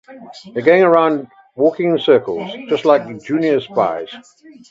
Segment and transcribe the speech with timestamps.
[0.51, 4.09] They're going around, walking in circles, just like junior spies.